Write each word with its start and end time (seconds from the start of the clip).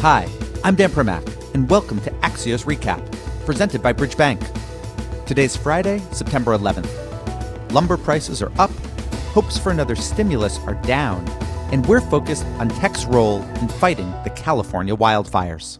Hi, 0.00 0.28
I'm 0.62 0.74
Dan 0.74 0.90
Primack, 0.90 1.54
and 1.54 1.68
welcome 1.70 1.98
to 2.02 2.10
Axios 2.20 2.66
Recap, 2.66 3.02
presented 3.46 3.82
by 3.82 3.94
Bridge 3.94 4.14
Bank. 4.16 4.40
Today's 5.24 5.56
Friday, 5.56 6.00
September 6.12 6.56
11th. 6.56 7.72
Lumber 7.72 7.96
prices 7.96 8.42
are 8.42 8.52
up, 8.60 8.70
hopes 9.32 9.56
for 9.56 9.72
another 9.72 9.96
stimulus 9.96 10.58
are 10.60 10.74
down, 10.82 11.26
and 11.72 11.84
we're 11.86 12.02
focused 12.02 12.44
on 12.58 12.68
tech's 12.68 13.06
role 13.06 13.42
in 13.42 13.68
fighting 13.68 14.12
the 14.22 14.30
California 14.30 14.94
wildfires. 14.94 15.78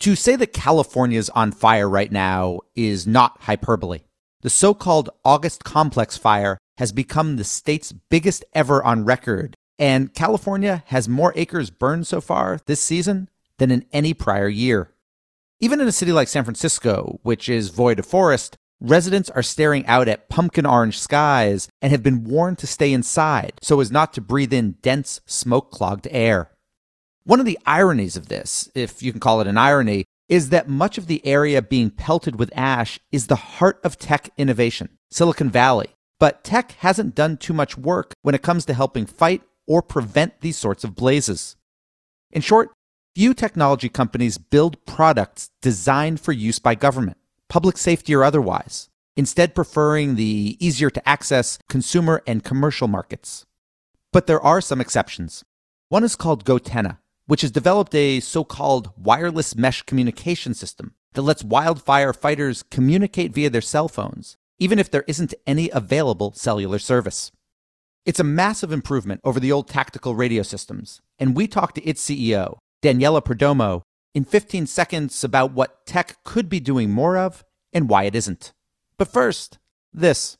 To 0.00 0.16
say 0.16 0.34
that 0.34 0.54
California 0.54 1.18
is 1.18 1.28
on 1.30 1.52
fire 1.52 1.88
right 1.88 2.10
now 2.10 2.60
is 2.74 3.06
not 3.06 3.36
hyperbole. 3.42 4.00
The 4.40 4.50
so 4.50 4.72
called 4.72 5.10
August 5.26 5.62
Complex 5.62 6.16
fire 6.16 6.56
has 6.78 6.90
become 6.90 7.36
the 7.36 7.44
state's 7.44 7.92
biggest 7.92 8.46
ever 8.54 8.82
on 8.82 9.04
record, 9.04 9.54
and 9.78 10.14
California 10.14 10.82
has 10.86 11.08
more 11.08 11.32
acres 11.36 11.70
burned 11.70 12.06
so 12.06 12.20
far 12.20 12.60
this 12.66 12.80
season 12.80 13.28
than 13.58 13.70
in 13.70 13.84
any 13.92 14.14
prior 14.14 14.48
year. 14.48 14.92
Even 15.60 15.80
in 15.80 15.88
a 15.88 15.92
city 15.92 16.12
like 16.12 16.28
San 16.28 16.44
Francisco, 16.44 17.18
which 17.22 17.48
is 17.48 17.70
void 17.70 17.98
of 17.98 18.06
forest, 18.06 18.56
residents 18.80 19.28
are 19.30 19.42
staring 19.42 19.84
out 19.86 20.08
at 20.08 20.28
pumpkin 20.28 20.64
orange 20.64 20.98
skies 20.98 21.68
and 21.82 21.90
have 21.90 22.02
been 22.02 22.24
warned 22.24 22.58
to 22.58 22.66
stay 22.66 22.92
inside 22.92 23.54
so 23.60 23.80
as 23.80 23.90
not 23.90 24.12
to 24.12 24.20
breathe 24.20 24.52
in 24.52 24.72
dense, 24.82 25.20
smoke 25.26 25.70
clogged 25.70 26.06
air. 26.10 26.50
One 27.24 27.40
of 27.40 27.46
the 27.46 27.58
ironies 27.66 28.16
of 28.16 28.28
this, 28.28 28.70
if 28.74 29.02
you 29.02 29.10
can 29.10 29.20
call 29.20 29.40
it 29.40 29.46
an 29.46 29.58
irony, 29.58 30.04
is 30.28 30.50
that 30.50 30.68
much 30.68 30.98
of 30.98 31.06
the 31.06 31.24
area 31.26 31.60
being 31.60 31.90
pelted 31.90 32.38
with 32.38 32.52
ash 32.54 32.98
is 33.10 33.26
the 33.26 33.36
heart 33.36 33.80
of 33.82 33.98
tech 33.98 34.30
innovation, 34.36 34.90
Silicon 35.10 35.50
Valley. 35.50 35.88
But 36.20 36.42
tech 36.44 36.72
hasn't 36.78 37.14
done 37.14 37.36
too 37.36 37.52
much 37.52 37.78
work 37.78 38.12
when 38.22 38.34
it 38.34 38.42
comes 38.42 38.64
to 38.66 38.74
helping 38.74 39.06
fight 39.06 39.42
or 39.68 39.82
prevent 39.82 40.40
these 40.40 40.56
sorts 40.56 40.82
of 40.82 40.96
blazes. 40.96 41.54
In 42.32 42.42
short, 42.42 42.70
few 43.14 43.34
technology 43.34 43.88
companies 43.88 44.38
build 44.38 44.84
products 44.86 45.50
designed 45.62 46.20
for 46.20 46.32
use 46.32 46.58
by 46.58 46.74
government, 46.74 47.18
public 47.48 47.76
safety 47.76 48.14
or 48.14 48.24
otherwise, 48.24 48.88
instead 49.16 49.54
preferring 49.54 50.16
the 50.16 50.56
easier 50.58 50.90
to 50.90 51.08
access 51.08 51.58
consumer 51.68 52.22
and 52.26 52.42
commercial 52.42 52.88
markets. 52.88 53.44
But 54.12 54.26
there 54.26 54.40
are 54.40 54.60
some 54.60 54.80
exceptions. 54.80 55.44
One 55.88 56.02
is 56.02 56.16
called 56.16 56.44
Gotenna, 56.44 56.98
which 57.26 57.42
has 57.42 57.50
developed 57.50 57.94
a 57.94 58.20
so 58.20 58.42
called 58.42 58.90
wireless 58.96 59.54
mesh 59.54 59.82
communication 59.82 60.54
system 60.54 60.94
that 61.12 61.22
lets 61.22 61.44
wildfire 61.44 62.12
fighters 62.12 62.62
communicate 62.70 63.34
via 63.34 63.50
their 63.50 63.60
cell 63.60 63.88
phones, 63.88 64.36
even 64.58 64.78
if 64.78 64.90
there 64.90 65.04
isn't 65.06 65.34
any 65.46 65.68
available 65.70 66.32
cellular 66.32 66.78
service. 66.78 67.32
It's 68.08 68.18
a 68.18 68.24
massive 68.24 68.72
improvement 68.72 69.20
over 69.22 69.38
the 69.38 69.52
old 69.52 69.68
tactical 69.68 70.14
radio 70.14 70.42
systems, 70.42 71.02
and 71.18 71.36
we 71.36 71.46
talked 71.46 71.74
to 71.74 71.84
its 71.86 72.02
CEO, 72.02 72.56
Daniela 72.82 73.22
Perdomo, 73.22 73.82
in 74.14 74.24
15 74.24 74.66
seconds 74.66 75.22
about 75.22 75.52
what 75.52 75.84
tech 75.84 76.16
could 76.24 76.48
be 76.48 76.58
doing 76.58 76.88
more 76.88 77.18
of 77.18 77.44
and 77.70 77.86
why 77.86 78.04
it 78.04 78.14
isn't. 78.14 78.54
But 78.96 79.08
first, 79.08 79.58
this. 79.92 80.38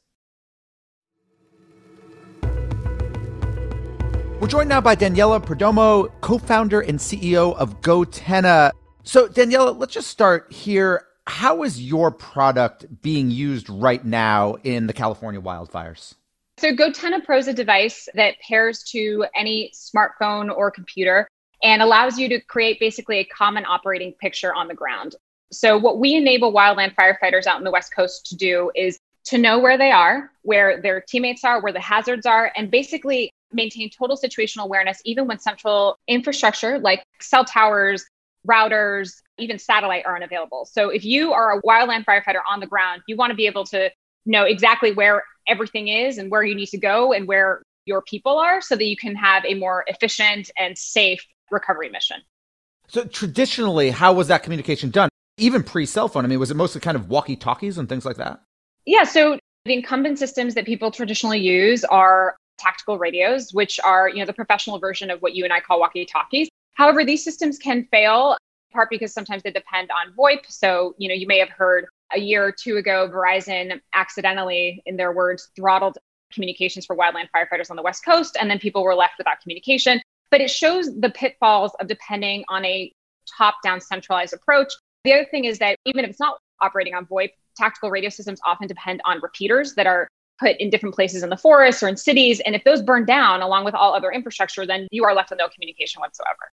We're 4.40 4.48
joined 4.48 4.70
now 4.70 4.80
by 4.80 4.96
Daniela 4.96 5.44
Perdomo, 5.44 6.10
co 6.22 6.38
founder 6.38 6.80
and 6.80 6.98
CEO 6.98 7.54
of 7.54 7.82
Gotenna. 7.82 8.70
So, 9.02 9.28
Daniela, 9.28 9.78
let's 9.78 9.92
just 9.92 10.08
start 10.08 10.50
here. 10.50 11.04
How 11.26 11.64
is 11.64 11.86
your 11.86 12.12
product 12.12 13.02
being 13.02 13.30
used 13.30 13.68
right 13.68 14.02
now 14.02 14.54
in 14.64 14.86
the 14.86 14.94
California 14.94 15.42
wildfires? 15.42 16.14
So, 16.58 16.74
Gotenna 16.74 17.24
Pro 17.24 17.38
is 17.38 17.46
a 17.46 17.54
device 17.54 18.08
that 18.14 18.34
pairs 18.40 18.82
to 18.90 19.26
any 19.36 19.72
smartphone 19.72 20.52
or 20.52 20.72
computer 20.72 21.28
and 21.62 21.80
allows 21.80 22.18
you 22.18 22.28
to 22.30 22.40
create 22.40 22.80
basically 22.80 23.18
a 23.18 23.24
common 23.26 23.64
operating 23.64 24.12
picture 24.14 24.52
on 24.52 24.66
the 24.66 24.74
ground. 24.74 25.14
So, 25.52 25.78
what 25.78 26.00
we 26.00 26.16
enable 26.16 26.52
wildland 26.52 26.96
firefighters 26.96 27.46
out 27.46 27.58
in 27.58 27.64
the 27.64 27.70
West 27.70 27.94
Coast 27.94 28.26
to 28.26 28.36
do 28.36 28.72
is 28.74 28.98
to 29.26 29.38
know 29.38 29.60
where 29.60 29.78
they 29.78 29.92
are, 29.92 30.32
where 30.42 30.82
their 30.82 31.00
teammates 31.00 31.44
are, 31.44 31.62
where 31.62 31.72
the 31.72 31.78
hazards 31.78 32.26
are, 32.26 32.50
and 32.56 32.72
basically 32.72 33.30
maintain 33.52 33.88
total 33.88 34.16
situational 34.16 34.64
awareness, 34.64 35.00
even 35.04 35.28
when 35.28 35.38
central 35.38 35.96
infrastructure 36.08 36.80
like 36.80 37.04
cell 37.20 37.44
towers, 37.44 38.04
routers, 38.48 39.12
even 39.38 39.60
satellite 39.60 40.04
are 40.06 40.16
unavailable. 40.16 40.64
So, 40.64 40.88
if 40.88 41.04
you 41.04 41.32
are 41.32 41.56
a 41.56 41.62
wildland 41.62 42.04
firefighter 42.04 42.40
on 42.50 42.58
the 42.58 42.66
ground, 42.66 43.02
you 43.06 43.14
want 43.14 43.30
to 43.30 43.36
be 43.36 43.46
able 43.46 43.64
to 43.66 43.92
know 44.28 44.44
exactly 44.44 44.92
where 44.92 45.24
everything 45.48 45.88
is 45.88 46.18
and 46.18 46.30
where 46.30 46.42
you 46.42 46.54
need 46.54 46.68
to 46.68 46.78
go 46.78 47.12
and 47.12 47.26
where 47.26 47.62
your 47.86 48.02
people 48.02 48.38
are 48.38 48.60
so 48.60 48.76
that 48.76 48.84
you 48.84 48.96
can 48.96 49.16
have 49.16 49.44
a 49.44 49.54
more 49.54 49.84
efficient 49.88 50.50
and 50.56 50.76
safe 50.76 51.24
recovery 51.50 51.88
mission. 51.88 52.18
So 52.88 53.04
traditionally, 53.04 53.90
how 53.90 54.12
was 54.12 54.28
that 54.28 54.42
communication 54.42 54.90
done? 54.90 55.08
Even 55.38 55.62
pre 55.62 55.86
cell 55.86 56.08
phone, 56.08 56.24
I 56.24 56.28
mean, 56.28 56.38
was 56.38 56.50
it 56.50 56.56
mostly 56.56 56.80
kind 56.80 56.96
of 56.96 57.08
walkie 57.08 57.36
talkies 57.36 57.78
and 57.78 57.88
things 57.88 58.04
like 58.04 58.16
that? 58.16 58.40
Yeah. 58.84 59.04
So 59.04 59.38
the 59.64 59.74
incumbent 59.74 60.18
systems 60.18 60.54
that 60.54 60.66
people 60.66 60.90
traditionally 60.90 61.38
use 61.38 61.84
are 61.84 62.36
tactical 62.58 62.98
radios, 62.98 63.52
which 63.52 63.78
are, 63.84 64.08
you 64.08 64.16
know, 64.16 64.26
the 64.26 64.32
professional 64.32 64.78
version 64.78 65.10
of 65.10 65.20
what 65.20 65.34
you 65.34 65.44
and 65.44 65.52
I 65.52 65.60
call 65.60 65.80
walkie 65.80 66.04
talkies. 66.04 66.48
However, 66.74 67.04
these 67.04 67.24
systems 67.24 67.58
can 67.58 67.86
fail 67.90 68.32
in 68.32 68.74
part 68.74 68.90
because 68.90 69.12
sometimes 69.12 69.42
they 69.42 69.50
depend 69.50 69.90
on 69.90 70.12
VoIP. 70.14 70.40
So, 70.48 70.94
you 70.98 71.08
know, 71.08 71.14
you 71.14 71.26
may 71.26 71.38
have 71.38 71.50
heard 71.50 71.86
a 72.12 72.18
year 72.18 72.44
or 72.44 72.52
two 72.52 72.76
ago, 72.76 73.10
Verizon 73.12 73.80
accidentally, 73.94 74.82
in 74.86 74.96
their 74.96 75.12
words, 75.12 75.50
throttled 75.56 75.98
communications 76.32 76.86
for 76.86 76.96
wildland 76.96 77.28
firefighters 77.34 77.70
on 77.70 77.76
the 77.76 77.82
West 77.82 78.04
Coast, 78.04 78.36
and 78.40 78.50
then 78.50 78.58
people 78.58 78.82
were 78.82 78.94
left 78.94 79.14
without 79.18 79.40
communication 79.40 80.00
but 80.30 80.40
it 80.40 80.50
shows 80.50 80.94
the 81.00 81.10
pitfalls 81.10 81.72
of 81.80 81.86
depending 81.86 82.44
on 82.48 82.64
a 82.64 82.92
top 83.36 83.56
down 83.62 83.80
centralized 83.80 84.32
approach. 84.32 84.72
The 85.04 85.12
other 85.12 85.26
thing 85.30 85.44
is 85.44 85.58
that 85.58 85.76
even 85.84 86.04
if 86.04 86.10
it's 86.10 86.20
not 86.20 86.38
operating 86.60 86.94
on 86.94 87.06
VoIP, 87.06 87.30
tactical 87.56 87.90
radio 87.90 88.10
systems 88.10 88.40
often 88.44 88.66
depend 88.66 89.00
on 89.04 89.20
repeaters 89.22 89.74
that 89.74 89.86
are 89.86 90.08
put 90.38 90.56
in 90.58 90.70
different 90.70 90.94
places 90.94 91.22
in 91.22 91.30
the 91.30 91.36
forest 91.36 91.82
or 91.82 91.88
in 91.88 91.96
cities. 91.96 92.40
And 92.40 92.54
if 92.54 92.62
those 92.64 92.82
burn 92.82 93.04
down 93.04 93.42
along 93.42 93.64
with 93.64 93.74
all 93.74 93.94
other 93.94 94.10
infrastructure, 94.10 94.64
then 94.66 94.86
you 94.90 95.04
are 95.04 95.14
left 95.14 95.30
with 95.30 95.38
no 95.38 95.48
communication 95.48 96.00
whatsoever. 96.00 96.52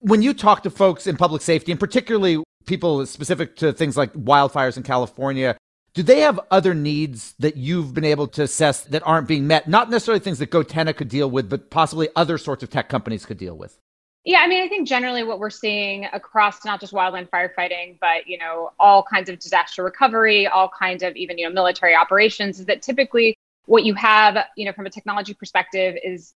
When 0.00 0.20
you 0.20 0.34
talk 0.34 0.62
to 0.64 0.70
folks 0.70 1.06
in 1.06 1.16
public 1.16 1.40
safety, 1.40 1.72
and 1.72 1.80
particularly 1.80 2.42
people 2.66 3.06
specific 3.06 3.56
to 3.56 3.72
things 3.72 3.96
like 3.96 4.12
wildfires 4.12 4.76
in 4.76 4.82
California, 4.82 5.56
do 5.94 6.02
they 6.02 6.20
have 6.20 6.38
other 6.50 6.74
needs 6.74 7.34
that 7.38 7.56
you've 7.56 7.94
been 7.94 8.04
able 8.04 8.28
to 8.28 8.42
assess 8.42 8.82
that 8.82 9.02
aren't 9.06 9.26
being 9.26 9.46
met? 9.46 9.66
Not 9.66 9.88
necessarily 9.88 10.20
things 10.20 10.38
that 10.40 10.50
Gotenna 10.50 10.94
could 10.94 11.08
deal 11.08 11.30
with, 11.30 11.48
but 11.48 11.70
possibly 11.70 12.08
other 12.14 12.36
sorts 12.36 12.62
of 12.62 12.68
tech 12.68 12.90
companies 12.90 13.24
could 13.24 13.38
deal 13.38 13.56
with. 13.56 13.78
Yeah, 14.26 14.40
I 14.40 14.48
mean, 14.48 14.62
I 14.62 14.68
think 14.68 14.88
generally 14.88 15.22
what 15.22 15.38
we're 15.38 15.50
seeing 15.50 16.06
across 16.12 16.64
not 16.64 16.80
just 16.80 16.92
wildland 16.92 17.30
firefighting, 17.30 17.96
but 18.00 18.26
you 18.26 18.36
know, 18.38 18.72
all 18.78 19.04
kinds 19.04 19.30
of 19.30 19.38
disaster 19.38 19.84
recovery, 19.84 20.48
all 20.48 20.68
kinds 20.68 21.04
of 21.04 21.14
even 21.14 21.38
you 21.38 21.48
know 21.48 21.54
military 21.54 21.94
operations, 21.94 22.58
is 22.58 22.66
that 22.66 22.82
typically 22.82 23.36
what 23.66 23.84
you 23.84 23.94
have, 23.94 24.36
you 24.56 24.66
know, 24.66 24.72
from 24.72 24.84
a 24.84 24.90
technology 24.90 25.32
perspective, 25.32 25.96
is 26.04 26.34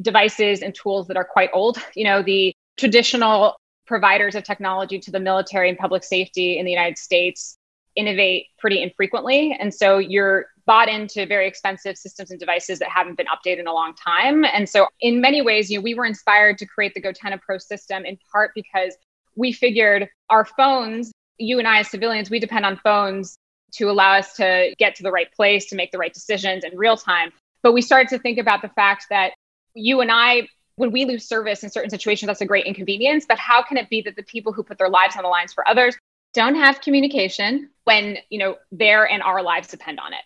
devices 0.00 0.62
and 0.62 0.74
tools 0.74 1.06
that 1.08 1.18
are 1.18 1.24
quite 1.24 1.50
old. 1.52 1.76
You 1.94 2.04
know, 2.04 2.22
the 2.22 2.54
traditional 2.78 3.56
providers 3.88 4.36
of 4.36 4.44
technology 4.44 5.00
to 5.00 5.10
the 5.10 5.18
military 5.18 5.68
and 5.68 5.76
public 5.76 6.04
safety 6.04 6.58
in 6.58 6.64
the 6.64 6.70
United 6.70 6.98
States 6.98 7.56
innovate 7.96 8.46
pretty 8.58 8.80
infrequently. 8.80 9.56
And 9.58 9.74
so 9.74 9.98
you're 9.98 10.46
bought 10.66 10.88
into 10.88 11.26
very 11.26 11.48
expensive 11.48 11.96
systems 11.96 12.30
and 12.30 12.38
devices 12.38 12.78
that 12.78 12.90
haven't 12.90 13.16
been 13.16 13.26
updated 13.26 13.60
in 13.60 13.66
a 13.66 13.72
long 13.72 13.94
time. 13.94 14.44
And 14.44 14.68
so 14.68 14.86
in 15.00 15.20
many 15.20 15.42
ways, 15.42 15.70
you 15.70 15.78
know, 15.78 15.82
we 15.82 15.94
were 15.94 16.04
inspired 16.04 16.58
to 16.58 16.66
create 16.66 16.94
the 16.94 17.00
Gotenna 17.00 17.40
Pro 17.40 17.58
system 17.58 18.04
in 18.04 18.18
part 18.30 18.52
because 18.54 18.94
we 19.34 19.52
figured 19.52 20.08
our 20.28 20.44
phones, 20.44 21.10
you 21.38 21.58
and 21.58 21.66
I 21.66 21.80
as 21.80 21.90
civilians, 21.90 22.30
we 22.30 22.38
depend 22.38 22.66
on 22.66 22.76
phones 22.76 23.36
to 23.72 23.90
allow 23.90 24.12
us 24.18 24.34
to 24.34 24.74
get 24.78 24.94
to 24.96 25.02
the 25.02 25.10
right 25.10 25.32
place, 25.32 25.66
to 25.66 25.76
make 25.76 25.90
the 25.90 25.98
right 25.98 26.12
decisions 26.12 26.64
in 26.64 26.76
real 26.76 26.96
time. 26.96 27.32
But 27.62 27.72
we 27.72 27.82
started 27.82 28.08
to 28.10 28.18
think 28.18 28.38
about 28.38 28.62
the 28.62 28.68
fact 28.68 29.06
that 29.10 29.32
you 29.74 30.00
and 30.00 30.10
I 30.12 30.48
when 30.78 30.92
we 30.92 31.04
lose 31.04 31.26
service 31.26 31.62
in 31.62 31.70
certain 31.70 31.90
situations, 31.90 32.28
that's 32.28 32.40
a 32.40 32.46
great 32.46 32.66
inconvenience. 32.66 33.26
But 33.28 33.38
how 33.38 33.62
can 33.62 33.76
it 33.76 33.90
be 33.90 34.00
that 34.02 34.16
the 34.16 34.22
people 34.22 34.52
who 34.52 34.62
put 34.62 34.78
their 34.78 34.88
lives 34.88 35.16
on 35.16 35.24
the 35.24 35.28
lines 35.28 35.52
for 35.52 35.66
others 35.68 35.96
don't 36.34 36.54
have 36.54 36.80
communication 36.80 37.70
when 37.84 38.18
you 38.30 38.38
know 38.38 38.56
their 38.70 39.10
and 39.10 39.22
our 39.22 39.42
lives 39.42 39.68
depend 39.68 39.98
on 39.98 40.12
it 40.12 40.20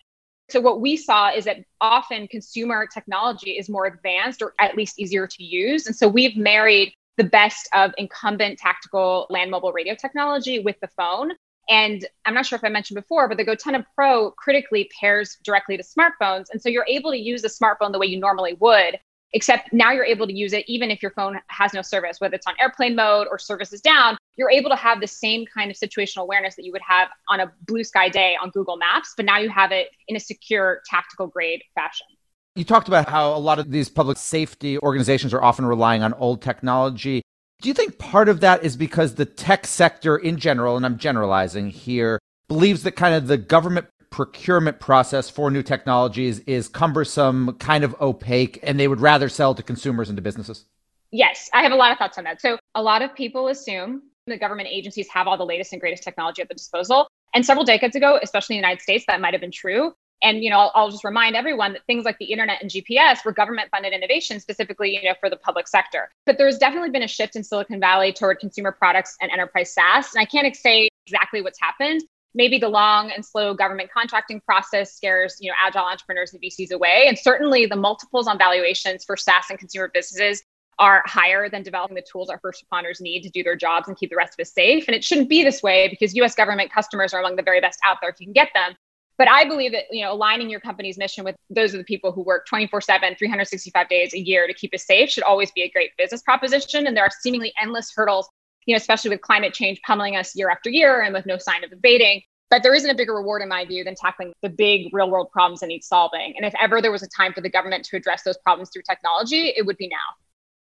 so 0.50 0.60
what 0.60 0.80
we 0.80 0.96
saw 0.96 1.32
is 1.32 1.44
that 1.44 1.58
often 1.80 2.26
consumer 2.28 2.86
technology 2.92 3.52
is 3.52 3.68
more 3.68 3.86
advanced 3.86 4.42
or 4.42 4.52
at 4.58 4.76
least 4.76 4.98
easier 4.98 5.26
to 5.26 5.44
use 5.44 5.86
and 5.86 5.94
so 5.94 6.08
we've 6.08 6.36
married 6.36 6.92
the 7.18 7.24
best 7.24 7.68
of 7.72 7.92
incumbent 7.98 8.58
tactical 8.58 9.26
land 9.30 9.50
mobile 9.50 9.72
radio 9.72 9.94
technology 9.94 10.58
with 10.58 10.76
the 10.80 10.88
phone 10.88 11.30
and 11.70 12.04
I'm 12.24 12.34
not 12.34 12.44
sure 12.44 12.56
if 12.56 12.64
I 12.64 12.70
mentioned 12.70 12.96
before, 12.96 13.28
but 13.28 13.36
the 13.36 13.44
Gotenna 13.44 13.86
Pro 13.94 14.32
critically 14.32 14.90
pairs 15.00 15.38
directly 15.44 15.76
to 15.76 15.84
smartphones. 15.84 16.46
And 16.50 16.60
so 16.60 16.68
you're 16.68 16.84
able 16.88 17.12
to 17.12 17.16
use 17.16 17.44
a 17.44 17.48
smartphone 17.48 17.92
the 17.92 18.00
way 18.00 18.06
you 18.06 18.18
normally 18.18 18.54
would 18.54 18.98
except 19.32 19.72
now 19.72 19.92
you're 19.92 20.04
able 20.04 20.26
to 20.26 20.32
use 20.32 20.52
it 20.52 20.64
even 20.68 20.90
if 20.90 21.02
your 21.02 21.10
phone 21.12 21.38
has 21.48 21.72
no 21.72 21.82
service, 21.82 22.20
whether 22.20 22.34
it's 22.34 22.46
on 22.46 22.54
airplane 22.60 22.94
mode 22.94 23.26
or 23.30 23.38
service 23.38 23.72
is 23.72 23.80
down, 23.80 24.16
you're 24.36 24.50
able 24.50 24.70
to 24.70 24.76
have 24.76 25.00
the 25.00 25.06
same 25.06 25.44
kind 25.46 25.70
of 25.70 25.76
situational 25.76 26.22
awareness 26.22 26.54
that 26.56 26.64
you 26.64 26.72
would 26.72 26.82
have 26.86 27.08
on 27.28 27.40
a 27.40 27.52
blue 27.66 27.84
sky 27.84 28.08
day 28.08 28.36
on 28.40 28.50
Google 28.50 28.76
Maps, 28.76 29.14
but 29.16 29.26
now 29.26 29.38
you 29.38 29.48
have 29.48 29.72
it 29.72 29.88
in 30.08 30.16
a 30.16 30.20
secure 30.20 30.80
tactical 30.88 31.26
grade 31.26 31.62
fashion. 31.74 32.06
You 32.54 32.64
talked 32.64 32.88
about 32.88 33.08
how 33.08 33.34
a 33.34 33.38
lot 33.38 33.58
of 33.58 33.70
these 33.70 33.88
public 33.88 34.18
safety 34.18 34.78
organizations 34.78 35.32
are 35.32 35.42
often 35.42 35.64
relying 35.64 36.02
on 36.02 36.12
old 36.14 36.42
technology. 36.42 37.22
Do 37.62 37.68
you 37.68 37.74
think 37.74 37.98
part 37.98 38.28
of 38.28 38.40
that 38.40 38.62
is 38.62 38.76
because 38.76 39.14
the 39.14 39.24
tech 39.24 39.66
sector 39.66 40.16
in 40.16 40.36
general, 40.36 40.76
and 40.76 40.84
I'm 40.84 40.98
generalizing 40.98 41.70
here, 41.70 42.18
believes 42.48 42.82
that 42.82 42.92
kind 42.92 43.14
of 43.14 43.28
the 43.28 43.38
government 43.38 43.86
procurement 44.12 44.78
process 44.78 45.28
for 45.28 45.50
new 45.50 45.62
technologies 45.62 46.38
is 46.40 46.68
cumbersome, 46.68 47.56
kind 47.58 47.82
of 47.82 48.00
opaque, 48.00 48.60
and 48.62 48.78
they 48.78 48.86
would 48.86 49.00
rather 49.00 49.28
sell 49.28 49.54
to 49.54 49.62
consumers 49.62 50.08
and 50.08 50.16
to 50.16 50.22
businesses? 50.22 50.66
Yes, 51.10 51.50
I 51.52 51.62
have 51.62 51.72
a 51.72 51.76
lot 51.76 51.90
of 51.90 51.98
thoughts 51.98 52.18
on 52.18 52.24
that. 52.24 52.40
So, 52.40 52.58
a 52.74 52.82
lot 52.82 53.02
of 53.02 53.14
people 53.14 53.48
assume 53.48 54.02
the 54.26 54.38
government 54.38 54.68
agencies 54.70 55.08
have 55.08 55.26
all 55.26 55.36
the 55.36 55.44
latest 55.44 55.72
and 55.72 55.80
greatest 55.80 56.04
technology 56.04 56.40
at 56.40 56.48
the 56.48 56.54
disposal. 56.54 57.08
And 57.34 57.44
several 57.44 57.64
decades 57.64 57.96
ago, 57.96 58.18
especially 58.22 58.56
in 58.56 58.62
the 58.62 58.68
United 58.68 58.82
States, 58.82 59.04
that 59.08 59.20
might 59.20 59.34
have 59.34 59.40
been 59.40 59.50
true. 59.50 59.92
And 60.22 60.44
you 60.44 60.50
know, 60.50 60.58
I'll, 60.58 60.72
I'll, 60.74 60.90
just 60.90 61.04
remind 61.04 61.34
everyone 61.34 61.72
that 61.72 61.82
things 61.86 62.04
like 62.04 62.16
the 62.18 62.26
internet 62.26 62.62
and 62.62 62.70
GPS 62.70 63.24
were 63.24 63.32
government-funded 63.32 63.92
innovation, 63.92 64.38
specifically, 64.38 64.96
you 64.96 65.08
know, 65.08 65.14
for 65.18 65.28
the 65.28 65.36
public 65.36 65.66
sector. 65.66 66.10
But 66.26 66.38
there's 66.38 66.58
definitely 66.58 66.90
been 66.90 67.02
a 67.02 67.08
shift 67.08 67.34
in 67.34 67.42
Silicon 67.42 67.80
Valley 67.80 68.12
toward 68.12 68.38
consumer 68.38 68.70
products 68.70 69.16
and 69.20 69.32
enterprise 69.32 69.74
SaaS. 69.74 70.14
And 70.14 70.22
I 70.22 70.24
can't 70.24 70.54
say 70.54 70.88
exactly 71.06 71.42
what's 71.42 71.60
happened. 71.60 72.02
Maybe 72.34 72.58
the 72.58 72.68
long 72.68 73.10
and 73.10 73.24
slow 73.24 73.54
government 73.54 73.90
contracting 73.92 74.40
process 74.40 74.94
scares, 74.94 75.36
you 75.40 75.50
know, 75.50 75.56
agile 75.60 75.84
entrepreneurs 75.84 76.32
and 76.32 76.42
VCs 76.42 76.72
away. 76.72 77.04
And 77.06 77.18
certainly 77.18 77.66
the 77.66 77.76
multiples 77.76 78.26
on 78.26 78.38
valuations 78.38 79.04
for 79.04 79.16
SaaS 79.16 79.44
and 79.50 79.58
consumer 79.58 79.90
businesses 79.92 80.42
are 80.78 81.02
higher 81.06 81.48
than 81.48 81.62
developing 81.62 81.94
the 81.94 82.04
tools 82.10 82.30
our 82.30 82.38
first 82.38 82.64
responders 82.64 83.00
need 83.00 83.22
to 83.22 83.28
do 83.28 83.42
their 83.42 83.56
jobs 83.56 83.88
and 83.88 83.96
keep 83.96 84.10
the 84.10 84.16
rest 84.16 84.34
of 84.38 84.42
us 84.42 84.52
safe. 84.52 84.88
And 84.88 84.96
it 84.96 85.04
shouldn't 85.04 85.28
be 85.28 85.44
this 85.44 85.62
way 85.62 85.88
because 85.88 86.14
US 86.14 86.34
government 86.34 86.72
customers 86.72 87.12
are 87.12 87.20
among 87.20 87.36
the 87.36 87.42
very 87.42 87.60
best 87.60 87.78
out 87.84 87.98
there 88.00 88.10
if 88.10 88.16
you 88.18 88.26
can 88.26 88.32
get 88.32 88.48
them. 88.54 88.74
But 89.18 89.28
I 89.28 89.44
believe 89.44 89.72
that, 89.72 89.84
you 89.90 90.02
know, 90.02 90.12
aligning 90.12 90.48
your 90.48 90.60
company's 90.60 90.96
mission 90.96 91.22
with 91.24 91.36
those 91.50 91.74
of 91.74 91.78
the 91.78 91.84
people 91.84 92.12
who 92.12 92.22
work 92.22 92.46
24/7, 92.48 93.16
365 93.18 93.88
days 93.88 94.14
a 94.14 94.18
year 94.18 94.46
to 94.46 94.54
keep 94.54 94.74
us 94.74 94.86
safe 94.86 95.10
should 95.10 95.22
always 95.22 95.50
be 95.52 95.62
a 95.62 95.70
great 95.70 95.90
business 95.98 96.22
proposition 96.22 96.86
and 96.86 96.96
there 96.96 97.04
are 97.04 97.10
seemingly 97.20 97.52
endless 97.60 97.92
hurdles, 97.94 98.28
you 98.66 98.74
know, 98.74 98.76
especially 98.76 99.10
with 99.10 99.20
climate 99.20 99.54
change 99.54 99.80
pummeling 99.86 100.16
us 100.16 100.34
year 100.36 100.50
after 100.50 100.70
year 100.70 101.02
and 101.02 101.14
with 101.14 101.26
no 101.26 101.38
sign 101.38 101.64
of 101.64 101.72
abating. 101.72 102.22
But 102.50 102.62
there 102.62 102.74
isn't 102.74 102.90
a 102.90 102.94
bigger 102.94 103.14
reward 103.14 103.40
in 103.40 103.48
my 103.48 103.64
view 103.64 103.82
than 103.82 103.94
tackling 103.94 104.32
the 104.42 104.50
big 104.50 104.92
real 104.92 105.10
world 105.10 105.30
problems 105.32 105.60
that 105.60 105.68
need 105.68 105.82
solving. 105.82 106.34
And 106.36 106.44
if 106.44 106.52
ever 106.60 106.82
there 106.82 106.92
was 106.92 107.02
a 107.02 107.08
time 107.08 107.32
for 107.32 107.40
the 107.40 107.48
government 107.48 107.84
to 107.86 107.96
address 107.96 108.24
those 108.24 108.36
problems 108.38 108.68
through 108.70 108.82
technology, 108.82 109.54
it 109.56 109.64
would 109.64 109.78
be 109.78 109.88
now. 109.88 109.96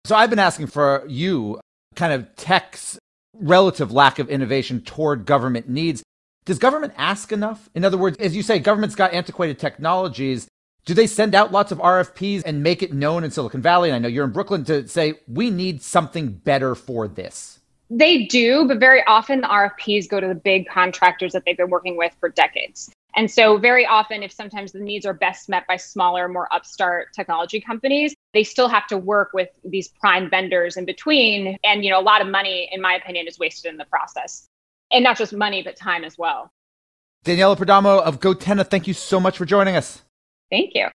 So 0.06 0.16
I've 0.16 0.30
been 0.30 0.40
asking 0.40 0.68
for 0.68 1.04
you 1.08 1.60
kind 1.96 2.14
of 2.14 2.34
tech's 2.38 2.98
relative 3.34 3.92
lack 3.92 4.20
of 4.20 4.30
innovation 4.30 4.82
toward 4.82 5.26
government 5.26 5.68
needs. 5.70 6.04
Does 6.46 6.60
government 6.60 6.94
ask 6.98 7.32
enough? 7.32 7.70
In 7.76 7.86
other 7.86 7.98
words, 7.98 8.18
as 8.18 8.36
you 8.36 8.42
say, 8.42 8.60
government's 8.60 8.96
got 8.96 9.14
antiquated 9.14 9.60
technologies. 9.60 10.48
Do 10.86 10.94
they 10.94 11.08
send 11.08 11.36
out 11.36 11.52
lots 11.52 11.72
of 11.72 11.78
RFPs 11.78 12.44
and 12.46 12.64
make 12.64 12.82
it 12.82 12.94
known 12.94 13.24
in 13.24 13.32
Silicon 13.32 13.62
Valley? 13.62 13.90
And 13.90 13.96
I 13.96 14.00
know 14.00 14.08
you're 14.08 14.26
in 14.26 14.32
Brooklyn 14.32 14.64
to 14.66 14.88
say, 14.88 15.16
we 15.28 15.52
need 15.52 15.84
something 15.84 16.30
better 16.30 16.74
for 16.74 17.08
this. 17.08 17.60
They 17.94 18.24
do, 18.24 18.66
but 18.70 18.80
very 18.80 19.04
often 19.06 19.42
the 19.42 19.48
RFPs 19.48 20.08
go 20.08 20.22
to 20.22 20.28
the 20.28 20.36
big 20.36 20.66
contractors 20.66 21.34
that 21.34 21.44
they've 21.46 21.58
been 21.58 21.70
working 21.70 21.98
with 21.98 22.14
for 22.22 22.30
decades. 22.30 22.90
And 23.18 23.30
so, 23.30 23.58
very 23.58 23.86
often, 23.86 24.24
if 24.24 24.32
sometimes 24.32 24.72
the 24.72 24.80
needs 24.80 25.06
are 25.06 25.14
best 25.14 25.50
met 25.50 25.68
by 25.68 25.76
smaller, 25.76 26.30
more 26.30 26.48
upstart 26.54 27.10
technology 27.14 27.60
companies, 27.60 28.16
they 28.34 28.46
still 28.46 28.70
have 28.70 28.88
to 28.88 28.98
work 28.98 29.32
with 29.34 29.50
these 29.66 29.90
prime 29.90 30.30
vendors 30.30 30.78
in 30.78 30.86
between. 30.86 31.58
And, 31.66 31.84
you 31.84 31.92
know, 31.92 32.00
a 32.00 32.02
lot 32.02 32.22
of 32.22 32.30
money, 32.30 32.70
in 32.72 32.82
my 32.82 32.94
opinion, 32.94 33.28
is 33.28 33.38
wasted 33.38 33.70
in 33.70 33.78
the 33.78 33.84
process. 33.84 34.48
And 34.90 35.04
not 35.04 35.18
just 35.18 35.34
money, 35.34 35.62
but 35.62 35.76
time 35.76 36.06
as 36.06 36.18
well. 36.18 36.50
Daniela 37.26 37.58
Perdomo 37.58 38.02
of 38.02 38.22
Gotenna, 38.22 38.66
thank 38.66 38.88
you 38.88 38.94
so 38.94 39.20
much 39.20 39.38
for 39.38 39.44
joining 39.44 39.76
us. 39.76 40.02
Thank 40.50 40.72
you. 40.76 40.88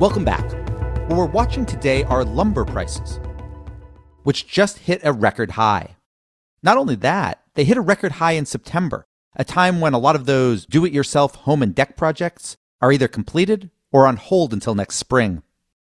Welcome 0.00 0.24
back. 0.24 0.44
What 1.08 1.16
we're 1.16 1.26
watching 1.26 1.64
today 1.64 2.02
are 2.04 2.24
lumber 2.24 2.64
prices, 2.64 3.20
which 4.22 4.46
just 4.46 4.78
hit 4.78 5.00
a 5.04 5.12
record 5.12 5.52
high. 5.52 5.96
Not 6.62 6.76
only 6.76 6.94
that, 6.96 7.42
they 7.54 7.64
hit 7.64 7.76
a 7.76 7.82
record 7.82 8.12
high 8.12 8.32
in 8.32 8.46
September 8.46 9.06
a 9.38 9.44
time 9.44 9.80
when 9.80 9.94
a 9.94 9.98
lot 9.98 10.16
of 10.16 10.26
those 10.26 10.66
do 10.66 10.84
it 10.84 10.92
yourself 10.92 11.36
home 11.36 11.62
and 11.62 11.74
deck 11.74 11.96
projects 11.96 12.56
are 12.80 12.92
either 12.92 13.08
completed 13.08 13.70
or 13.92 14.06
on 14.06 14.16
hold 14.16 14.52
until 14.52 14.74
next 14.74 14.96
spring. 14.96 15.42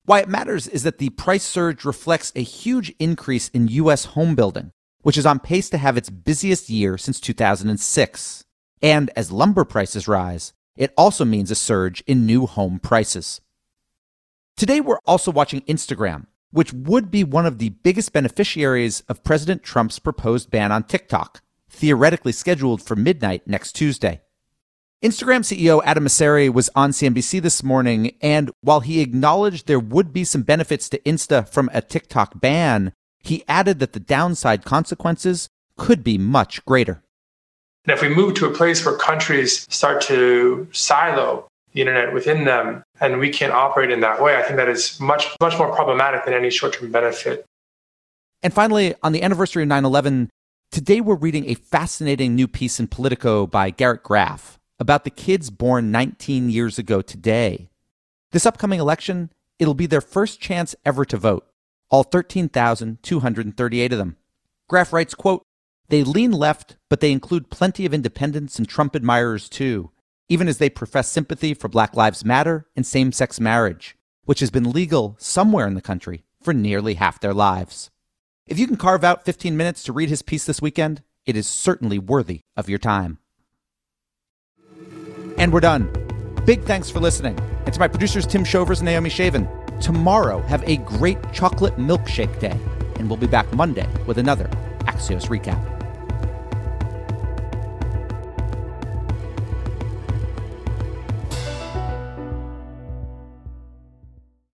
Why 0.04 0.20
it 0.20 0.30
matters 0.30 0.68
is 0.68 0.84
that 0.84 1.00
the 1.00 1.10
price 1.10 1.44
surge 1.44 1.86
reflects 1.86 2.32
a 2.36 2.44
huge 2.44 2.94
increase 3.00 3.50
in 3.50 3.68
U.S. 3.70 4.06
home 4.06 4.36
building, 4.36 4.72
which 5.02 5.18
is 5.18 5.26
on 5.26 5.40
pace 5.40 5.70
to 5.70 5.78
have 5.78 5.98
its 5.98 6.10
busiest 6.10 6.70
year 6.70 6.98
since 6.98 7.20
2006. 7.20 8.44
And 8.82 9.10
as 9.16 9.32
lumber 9.32 9.66
prices 9.66 10.08
rise, 10.08 10.54
it 10.76 10.94
also 10.98 11.26
means 11.26 11.50
a 11.50 11.56
surge 11.56 12.02
in 12.06 12.26
new 12.26 12.46
home 12.46 12.80
prices. 12.80 13.42
Today, 14.56 14.82
we're 14.82 15.00
also 15.06 15.32
watching 15.32 15.62
Instagram, 15.62 16.26
which 16.52 16.74
would 16.74 17.12
be 17.12 17.24
one 17.24 17.46
of 17.46 17.58
the 17.58 17.70
biggest 17.70 18.14
beneficiaries 18.14 19.02
of 19.02 19.24
President 19.24 19.64
Trump's 19.64 20.00
proposed 20.00 20.50
ban 20.50 20.72
on 20.72 20.84
TikTok 20.84 21.42
theoretically 21.70 22.32
scheduled 22.32 22.82
for 22.82 22.96
midnight 22.96 23.48
next 23.48 23.74
Tuesday. 23.74 24.22
Instagram 25.04 25.42
CEO 25.42 25.82
Adam 25.86 26.06
Mosseri 26.06 26.52
was 26.52 26.72
on 26.76 26.90
CNBC 26.90 27.40
this 27.42 27.62
morning, 27.62 28.16
and 28.20 28.50
while 28.62 28.80
he 28.80 29.02
acknowledged 29.02 29.68
there 29.68 29.80
would 29.80 30.12
be 30.12 30.24
some 30.24 30.42
benefits 30.42 30.90
to 30.90 31.00
Insta 31.00 31.48
from 31.48 31.70
a 31.72 31.82
TikTok 31.82 32.40
ban, 32.40 32.94
he 33.20 33.44
added 33.48 33.78
that 33.80 33.94
the 33.94 34.00
downside 34.00 34.66
consequences 34.66 35.50
could 35.78 36.04
be 36.04 36.18
much 36.18 36.66
greater. 36.66 37.04
And 37.86 37.94
if 37.94 38.02
we 38.02 38.10
move 38.10 38.34
to 38.36 38.48
a 38.48 38.54
place 38.54 38.84
where 38.84 38.98
countries 38.98 39.68
start 39.74 40.02
to 40.04 40.68
silo 40.72 41.48
the 41.78 41.82
internet 41.82 42.12
within 42.14 42.44
them 42.44 42.84
and 43.00 43.20
we 43.20 43.30
can't 43.30 43.54
operate 43.54 43.92
in 43.92 44.00
that 44.00 44.22
way, 44.22 44.36
I 44.36 44.42
think 44.42 44.58
that 44.58 44.68
is 44.68 45.00
much, 45.00 45.28
much 45.40 45.58
more 45.58 45.74
problematic 45.74 46.26
than 46.26 46.34
any 46.34 46.50
short 46.50 46.74
term 46.74 46.92
benefit. 46.92 47.46
And 48.42 48.52
finally, 48.54 48.96
on 49.04 49.12
the 49.12 49.22
anniversary 49.22 49.64
of 49.64 49.70
9 49.70 49.86
11, 49.86 50.30
Today, 50.70 51.00
we're 51.00 51.16
reading 51.16 51.46
a 51.46 51.54
fascinating 51.54 52.36
new 52.36 52.48
piece 52.48 52.78
in 52.78 52.88
Politico 52.88 53.48
by 53.48 53.70
Garrett 53.70 54.04
Graff 54.04 54.60
about 54.80 55.06
the 55.06 55.10
kids 55.10 55.50
born 55.50 55.92
19 55.92 56.50
years 56.50 56.78
ago 56.78 57.02
today. 57.02 57.70
This 58.32 58.46
upcoming 58.46 58.82
election, 58.82 59.32
it'll 59.60 59.74
be 59.74 59.86
their 59.88 60.02
first 60.02 60.42
chance 60.42 60.76
ever 60.84 61.06
to 61.06 61.16
vote, 61.16 61.48
all 61.90 62.04
13,238 62.04 63.94
of 63.94 63.98
them. 63.98 64.18
Graff 64.68 64.92
writes, 64.92 65.16
quote, 65.16 65.44
They 65.88 66.04
lean 66.04 66.34
left, 66.34 66.76
but 66.90 67.00
they 67.00 67.14
include 67.14 67.50
plenty 67.50 67.86
of 67.86 67.94
independents 67.94 68.60
and 68.60 68.68
Trump 68.68 68.94
admirers 68.94 69.48
too, 69.48 69.92
even 70.30 70.48
as 70.48 70.58
they 70.58 70.70
profess 70.70 71.10
sympathy 71.10 71.54
for 71.54 71.68
Black 71.68 71.96
Lives 71.96 72.26
Matter 72.26 72.66
and 72.76 72.86
same 72.86 73.12
sex 73.12 73.40
marriage, 73.40 73.96
which 74.26 74.40
has 74.40 74.52
been 74.52 74.72
legal 74.72 75.16
somewhere 75.20 75.68
in 75.68 75.74
the 75.74 75.82
country 75.82 76.24
for 76.42 76.54
nearly 76.54 76.96
half 76.96 77.20
their 77.20 77.34
lives. 77.34 77.90
If 78.46 78.60
you 78.60 78.68
can 78.68 78.78
carve 78.78 79.04
out 79.04 79.26
15 79.26 79.58
minutes 79.58 79.84
to 79.84 79.94
read 79.94 80.10
his 80.10 80.22
piece 80.22 80.46
this 80.46 80.62
weekend, 80.62 81.04
it 81.26 81.36
is 81.36 81.48
certainly 81.48 82.00
worthy 82.00 82.42
of 82.56 82.70
your 82.70 82.80
time. 82.80 83.20
And 85.38 85.54
we're 85.54 85.60
done. 85.60 85.92
Big 86.46 86.64
thanks 86.64 86.90
for 86.90 87.00
listening. 87.00 87.38
And 87.66 87.74
to 87.74 87.80
my 87.80 87.88
producers, 87.88 88.26
Tim 88.26 88.46
Shovers 88.46 88.80
and 88.80 88.86
Naomi 88.86 89.10
Shavin. 89.10 89.48
Tomorrow, 89.82 90.42
have 90.44 90.64
a 90.68 90.78
great 90.78 91.18
chocolate 91.34 91.76
milkshake 91.76 92.40
day. 92.40 92.58
And 92.96 93.10
we'll 93.10 93.18
be 93.18 93.28
back 93.28 93.52
Monday 93.54 93.88
with 94.08 94.18
another 94.18 94.46
Axios 94.86 95.28
recap. 95.28 95.77